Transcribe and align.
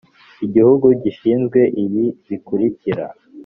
igihugu 0.45 0.87
gishinzwe 1.03 1.59
ibi 1.83 2.05
bikurikira 2.27 3.05